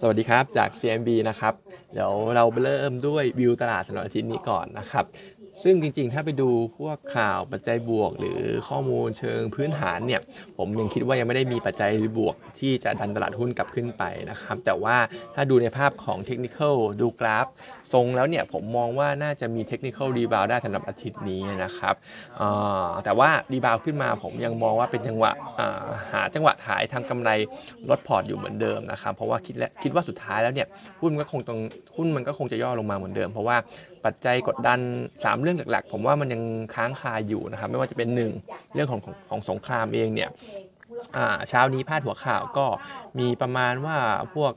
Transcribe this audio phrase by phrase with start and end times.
[0.00, 1.54] สวัสดีครับจาก CMB นะครับ
[1.92, 5.04] เดี๋ยวเราเริ่มด้วยวิวตลาดสำหรับอาทิตย์นี้ก่อนนะครับ
[5.64, 10.20] ซึ่งจริงๆ ถ้าไปดูพวกข่าวปัจจัยบวก หรือข้อมูลเชิงพื้นฐานเนี่ย
[10.58, 14.96] ผมยังคิดว่ายังไม่ได้มีปัจจัยบวกที่จะดันตลาดหุ้นกลับขึ้นไปนะครับ แต่ว่า
[15.34, 16.58] ถ้าดูในภาพของเทคนิค
[17.00, 17.46] ดูกราฟ
[17.92, 21.94] ทรงแล้วเนี่ยผมมองว่าน่าจะมีเทคนิครีบาวได้สำหรับอาทิตย์นี้นะครับ
[23.04, 25.32] แต่ว่ารีบาวขึ้นมาผมยังมองว่าเป็นจังหวะ
[26.12, 27.30] หาจังหวะถ่ายทางกำไร
[27.90, 30.66] ลดพอร์ตอยู่เหมือนเดิมนะครับเพราะว่าคิดและคิดว่าสุดท้ายแล้วเนี่ย
[31.00, 31.60] หุ้นก็คงตรง
[31.96, 33.56] หุ้นมันก็คงจะย่อลงมาเหมือนเดิม เพราะว่า
[34.04, 34.80] ปัจจัยกดดัน
[35.12, 36.42] 3 เรื่องหลักๆ ผมว่ามันยัง
[36.74, 38.08] ค้างคาอยู่นะครับ ไม่ว่าจะเป็น
[38.40, 40.30] 1 เรื่องของของสงครามเองเนี่ย
[41.48, 42.66] เช้านี้พาดหัวข่าวก็
[43.18, 43.98] มีประมาณว่า
[44.34, 44.52] พวก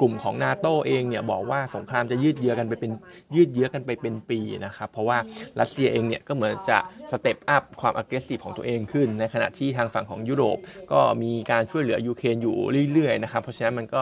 [0.00, 2.92] กลุ่มของนาโตเองเนี่ยบอกว่าสงครามจะยืดเยื้อกันไปเป็น
[3.34, 5.18] ยืดเยื้อกันไปเป็นปีนะครับเพราะว่า
[5.60, 6.78] รัสเซียเองเนี่ยก็เหมือนจะ
[7.10, 10.58] สเต็ปอัพความอักเสบของตัวเองขึ้น ในขณะที่ทางฝั่งของยุโรป
[10.92, 12.56] ก็มีการช่วยเหลือยูเครนอยู่
[12.92, 14.00] เรื่อยๆนะครับเพราะฉะนั้นมันก็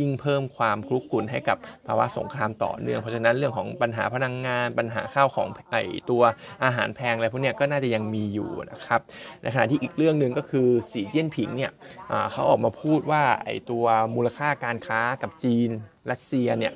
[0.00, 1.56] ยิ่งเพิ่มความคลุกคลุนให้กับ
[1.86, 5.76] ภาวะสงครามต่อเนื่องเพราะฉะนั้นเรื่องของปัญหาพลังงานปัญหาข้าวของไอ
[6.10, 6.22] ตัว
[6.64, 9.00] อาหารแพงอะไรพวกนี้ก็น่าจะยังมีอยู่นะครับ
[9.42, 11.72] ในขณะที่อีกเรื่องหนึ่งก็คือสีเจี้ยนผิงเนี่ย
[12.32, 15.70] เขาออกมาพูดว่าไอตัวมูลค่าการค้ากับจีน
[16.10, 16.72] รัสเซียเนี่ย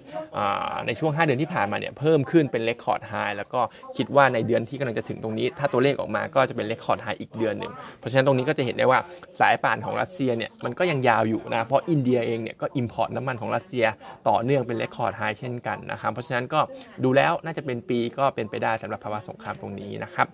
[0.86, 3.60] ในช่วง 5 เดือนที่ผ่านมาเนี่ยเพิ่มขึ้นเป็น record high แล้วก็
[3.96, 8.98] คิดว่าในเดือนที่กำลังจะถึงตรงนี้ ถ้าตัวเลขออกมาก็จะเป็น record high อีกเดือนหนึ่งเพราะฉะนั้นตรงนี้ก็จะเห็นได้ว่า
[9.40, 13.86] สายป่านของรัสเซียเนี่ยมันก็ยังยาวอยู่นะเพราะอินเดียเองเนี่ยก็ import น้ำมันของรัสเซีย
[14.28, 16.60] ต่อเนื่องเป็น record high เช่นกันนะครับเพราะฉะนั้นก็
[17.04, 20.26] ดูแล้วน่าจะเป็นปีก็เป็นไปได้สำหรับภาวะสงครามตรงนี้นะครับ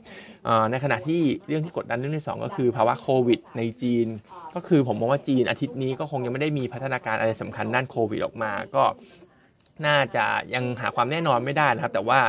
[0.71, 4.07] ในขณะที่เรื่องที่กดดันเรื่องที่ 2 ก็คือภาวะโควิดในจีน
[4.57, 8.80] ก็คือผมมองว่าจีนอาทิตย์นี้ก็คงยังไม่ได้มีพัฒนาการอะไรสำคัญด้านโควิดออกมาก็
[9.87, 12.21] น่าจะยังหาความแน่นอนไม่ได้นะครับ แต่ว่า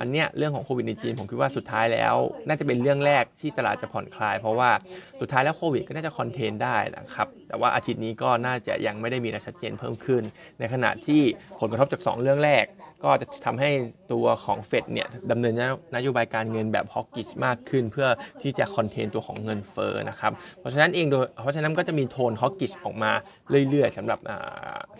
[0.00, 2.14] อันเนี้ยเรื่องของโควิดในจีนผมคิดว่าสุดท้ายแล้ว
[2.48, 4.70] น่าจะเป็นเรื่องแรกที่ตลาดจะผ่อนคลาย เพราะว่า
[5.20, 10.22] สุดท้ายแล้วโควิดก็น่าจะคอนเทนได้นะครับ แต่ว่าอาทิตย์นี้ก็น่าจะยังไม่ได้มีอะไรชัดเจนเพิ่มขึ้น
[10.58, 11.22] ในขณะที่
[11.60, 12.64] ผลกระทบจาก 2 เรื่องแรก
[13.04, 13.70] ก็จะทำให้
[14.12, 15.54] ตัวของเฟดเนี่ยดำเนิน
[15.96, 18.08] นโยบายการเงินแบบฮอกกิชมากขึ้น เพื่อ
[18.42, 23.12] ที่จะคอนเทนตัวของเงินเฟ้อนะครับเพราะฉะนั้นเองโดยเพราะฉะนั้นก็จะมีโทนฮอกกิชออกมา
[23.68, 24.18] เรื่อยๆสำหรับ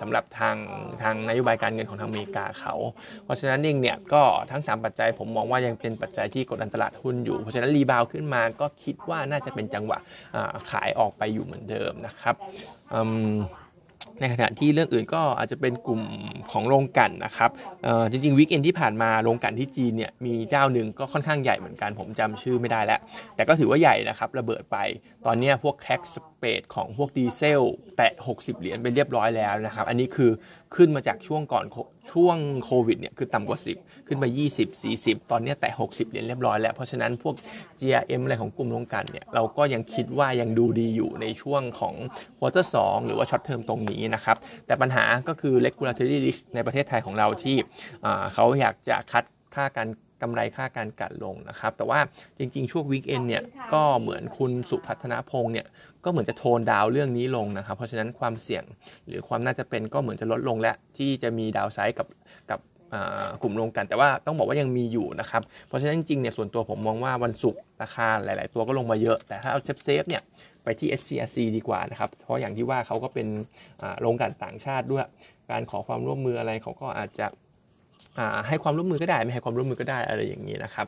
[0.01, 0.57] สำหรับทาง
[1.03, 2.75] ทางนโยบายการเงินของทางอเมริกาเขา
[3.25, 9.99] เพราะฉะนั้นเองเนี่ยก็ทั้ง 3 ปัจจัยผมมองว่ายังเป็นปัจจัยที่กดดันตลาดหุ้นอยู่ เพราะฉะนั้นรีบาวขึ้นมาก็คิดว่าน่าจะเป็นจังหวะ
[10.71, 12.35] ขายออกไปอยู่เหมือนเดิมนะครับ
[14.21, 16.03] ในขณะที่เรื่องอื่นก็อาจจะเป็นกลุ่ม
[16.53, 17.51] ของโรงกันนะครับ
[18.11, 23.01] จริงๆวิกเอนที่ผ่านมาโรงกันที่จีนเนี่ยมีเจ้าหนึ่งก็ค่อนข้างใหญ่เหมือนกันผมจำชื่อไม่ได้แล้ว
[23.37, 24.77] แต่ก็ถือว่าใหญ่นะครับระเบิดไป
[25.27, 27.63] ตอนนี้พวก crack spread ของพวกดีเซล
[27.97, 30.31] แตะ 60 เหรียญเป็นเรียบร้อยแล้วนะครับ อันนี้คือ
[30.77, 31.65] ขึ้นมาจากช่วงก่อน
[32.13, 34.25] ช่วงโควิดเนี่ยคือต่ำกว่า 10 ขึ้นไป
[34.57, 37.35] 20 40 ตอนนี้แตะ 60 เหรียญเรียบร้อยแล้ว เพราะฉะนั้นพวก
[37.81, 41.95] GRM อะไรของกลุ่มโรงกลั่นเนี่ยเราก็ยังคิดว่ายังดูดีอยู่ในช่วงของ
[42.39, 42.77] ควอเตอร์ส
[43.07, 44.37] หรือว่า short term ตรงนี้นะครับ
[44.67, 47.57] แต่ปัญหาก็คือ regulatory risk ในประเทศไทยของเราที่
[48.35, 49.89] เขาอยากจะ cut ค่าการ
[50.23, 52.01] กำไรค่าการกลั่นลงนะครับ แต่ว่า
[52.39, 53.43] จริงๆ ช่วง weekend เนี่ย
[53.73, 55.67] ก็เหมือนคุณสุพัฒนพงษ์เนี่ย
[56.05, 58.65] ก็เหมือนจะ tone down เรื่องนี้ลงนะครับ เพราะฉะนั้นความเสี่ยง
[59.07, 62.07] หรือความน่าจะเป็นก็เหมือนจะลดลงและที่จะมี downside กับ
[62.51, 62.61] กับ
[63.43, 70.23] กลุ่มโรงกลั่น แต่ว่าต้องบอกว่ายังมีอยู่นะครับ เพราะฉะนั้นจริงๆเนี่ยส่วนตัวผมมองว่าวันศุกร์ราคาหลาย ๆ ตัวก็ลงมาเยอะ แต่ถ้าเอา safe safe เนี่ย
[70.65, 73.27] ไปที่ SPRC ดีกว่านะครับ เพราะอย่างที่ว่าเขาก็เป็น
[74.01, 75.07] โรงกลั่นต่างชาติด้วย
[75.51, 77.27] การขอความร่วมมืออะไรเขาก็อาจจะ
[78.49, 80.87] ให้ความร่วมมือก็ได้ ไม่ให้ความร่วมมือก็ได้อะไรอย่างนี้นะครับ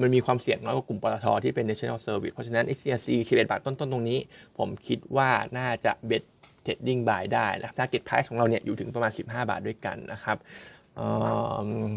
[0.00, 4.18] มันมีความเสี่ยงน้อยกว่ากลุ่มปตทที่เป็น national service เพราะฉะนั้น XTC 11 บาทต้นๆ ตรงนี้
[4.58, 6.22] ผมคิดว่าน่าจะเป็น
[6.62, 10.36] trading buy ได้นะ target price ของเราเนี่ยอยู่ถึงประมาณ 15 บาทด้วยกันนะครับ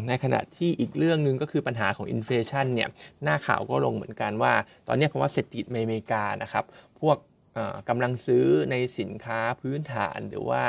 [0.08, 2.88] ในขณะที่อีกเรื่องหนึ่งก็คือปัญหาของ inflation เนี่ย
[3.22, 4.52] หน้าข่าวก็ลงเหมือนกันว่า
[4.88, 6.64] ตอนนี้เพราะว่าเศรษฐกิจอเมริกานะครับ
[7.00, 7.16] พวก
[7.88, 10.62] กำลังซื้อในสินค้าพื้นฐานหรือว่า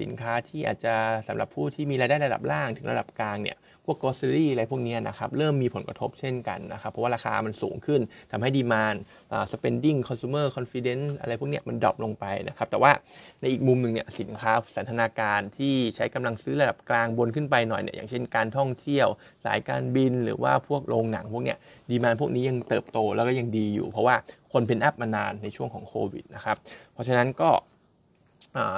[0.00, 0.94] สินค้าที่อาจจะ
[1.28, 3.56] สำหรับผู้ที่มีรายได้ระดับล่างถึงระดับกลางเนี่ย
[3.90, 8.00] วกกอสซ c รี่อะไรพวกนี้นะครับเริ่มมีผลกระทบเช่นกันนะครับเพราะว่าราคามันสูงขึ้น
[8.32, 8.94] ทำให้ demand
[9.32, 12.92] อ่า spending consumer confidence อะไรพวกนี้มัน drop ลงไปนะครับแต่ว่า
[13.40, 19.08] ในอีกมุมหนึ่งเนี่ยสินค้าสันทนาการที่ใช้กำลังซื้อระดับกลางบนขึ้นไปหน่อยเนี่ยอย่างเช่นการท่องเที่ยว
[19.44, 21.58] สายการบินหรือว่าพวกโรงหนังพวกเนี้ย
[21.90, 24.16] demand พวกนี้ยังเติบโตแล้วก็ยังดีอยู่ เพราะว่า
[24.52, 26.56] คน pent up มานานในช่วงของโควิดนะครับ
[26.92, 27.50] เพราะฉะนั้นก็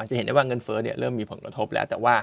[0.09, 2.15] จะเห็นได้ว่าเงินเฟ้อเนี่ยเริ่มมีผลกระทบแล้ว แต่ว่า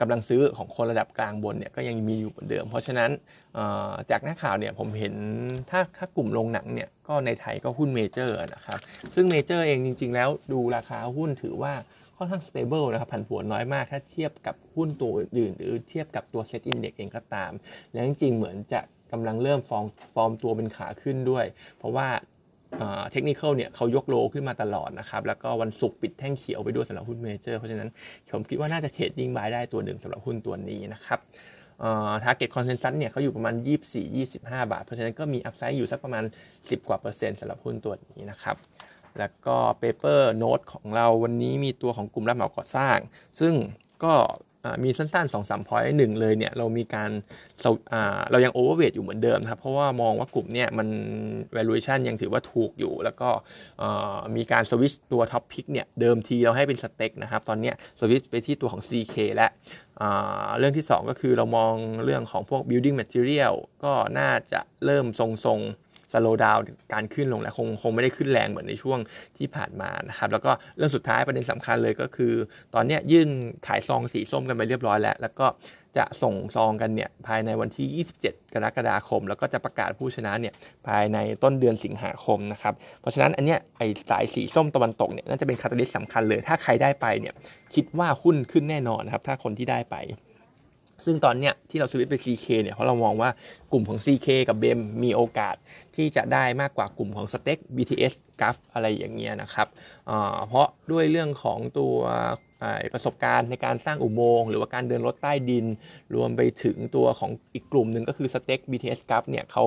[0.00, 3.10] กำลังซื้อของคนระดับกลางบนเนี่ยก็ยังมีอยู่เหมือนเดิม เพราะฉะนั้น
[4.10, 5.14] จากหน้าข่าวเนี่ยผมเห็น
[5.70, 8.78] ถ้าถ้ากลุ่มโรงหนังเนี่ยก็ในไทยก็หุ้นเมเจอร์นะครับ
[9.14, 11.74] ซึ่งเมเจอร์เองจริง ๆ แล้วดูราคาหุ้นถือว่า
[12.16, 17.52] ค่อนข้าง stable นะครับผันผวนน้อยมากถ้าเทียบกับหุ้นตัวอื่นหรือเทียบกับตัว SET Index เองก็ตาม
[17.92, 18.80] แล้วจริงๆเหมือนจะ
[19.12, 21.44] กำลังเริ่มฟอร์มฟอร์มตัวเป็นขาขึ้นด้วย
[21.78, 22.08] เพราะว่า
[23.12, 27.88] เทคนิคเนี่ยเขายก low ขึ้นมาตลอดนะครับ แล้วก็วันศุกร์ปิดแท่งเขียวไปด้วยสำหรับหุ้นเมเจอร์ เพราะฉะนั้น
[28.30, 31.18] ผมคิดว่าน่าจะ trading buy ได้ตัวหนึ่งสำหรับหุ้นตัวนี้นะครับ
[32.24, 33.54] target consensus เนี่ยเขาอยู่ประมาณ
[34.12, 36.24] 24-25 บาท เพราะฉะนั้นก็มี upside อยู่สักประมาณ
[36.56, 38.56] 10 กว่าเปอร์เซ็นต์สำหรับหุ้นตัวนี้นะครับ
[39.18, 42.96] แล้วก็ paper note ของเราวันนี้มีตัวของกลุ่มรับเหมาก่อสร้าง
[43.40, 43.54] ซึ่ง
[44.04, 44.14] ก็
[44.84, 47.10] มีสั้นๆ2อสาม point หนึ่งเลยเนี่ยเรามีการ
[48.30, 50.88] เรายัง overweight อยู่เหมือนเดิมครับ เพราะว่ามองว่ากลุ่มเนี่ยมัน
[51.56, 53.28] valuation ยังถือว่าถูกอยู่ แล้วก็
[54.36, 59.48] มีการสวิชตัว top pick เนี่ยเดิมทีเราให้เป็น STEC นะครับ ตอนนี้สวิชไปที่ตัวของ CK และ
[60.58, 61.74] เรื่องที่ 2 ก็คือเรามอง
[62.04, 65.83] เรื่องของพวก building material ก็น่าจะเริ่มทรงๆ
[66.14, 66.58] slow down
[66.92, 68.98] การขึ้นลงแล้วคงคงไม่ได้ขึ้นแรงเหมือนในช่วง
[69.38, 72.32] ที่ผ่านมานะครับแล้วก็เรื่องสุดท้ายประเด็นสำคัญเลยก็คือ
[72.74, 73.28] ตอนนี้ยื่น
[73.66, 75.46] ขายซองสีส้มกันไปเรียบร้อยแล้ว แล้วก็
[75.96, 80.54] จะส่งซองกันเนี่ยภายในวันที่ 27 กรกฎาคม แล้วก็จะประกาศผู้ชนะเนี่ย
[80.86, 87.34] ภายในต้นเดือนสิงหาคมนะครับเพราะฉะนั้นอันเนี้ยไอสายสีส้มตะวันตกเนี่ยน่าจะเป็นคาตาลิสต์สำคัญเลย ถ้าใครได้ไปเนี่ย
[87.74, 89.96] คิดว่าหุ้นขึ้นแน่นอนนะครับถ้าคนที่ได้ไป
[91.04, 93.30] ซึ่งตอนเนี้ยที่เราสวิตไป CK เนี่ยเพราะเรามองว่า
[93.72, 95.56] กลุ่มของ CK กับเบมมีโอกาส
[95.96, 99.68] ที่จะได้มากกว่ากลุ่มของสเต็ก BTS กัฟอะไรอย่างเงี้ยนะครับ
[100.46, 101.96] เพราะด้วยเรื่องของตัว
[102.94, 105.66] ประสบการณ์ในการสร้างอุโมงค์หรือว่าการเดินรถใต้ดิน
[106.14, 109.64] รวมไปถึงตัวของอีกกลุ่มหนึ่งก็คือสเต็ก BTS g u f เนี่ยเขา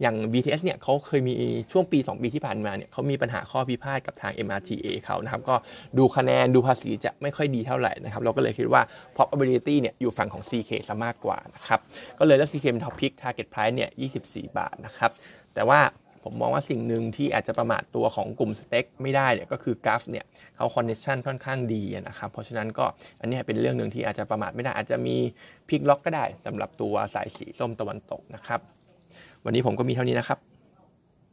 [0.00, 1.34] อย่าง BTS เนี่ยเขาเคยมี
[1.72, 5.54] ช่วงปี 2 ปีที่ผ่านมาเนี่ยเขามีปัญหาข้อพิพาทกับทาง MRTA เขานะครับก็
[5.98, 8.82] ดูคะแนนดูภาษีจะไม่ค่อยดีเท่าไหร่นะครับเราก็เลยคิดว่า
[9.16, 11.80] probability เนี่ยอยู่ฝั่งของ CK ซะมากกว่านะครับ
[12.18, 13.90] ก็เลยเลือก CK เป็น top pick target price เนี่ย
[14.22, 15.10] 24 บาทนะครับ
[15.54, 15.80] แต่ว่า
[16.24, 20.24] ผมมองว่าสิ่งหนึ่งที่อาจจะประมาทตัวของกลุ่มสเต็กไม่ได้เนี่ยก็คือกราฟเนี่ย
[20.56, 22.84] เขาคอนเนคชันค่อนข้างดีนะครับ เพราะฉะนั้นก็
[23.20, 25.16] อันนี้เป็นเรื่องหนึ่งที่อาจจะประมาทไม่ได้อาจจะมี
[25.68, 28.60] พิกล็อกก็ได้สำหรับตัวสายสีส้มตะวันตกนะครับ
[29.44, 30.49] วันนี้ผมก็มีเท่านี้นะครับ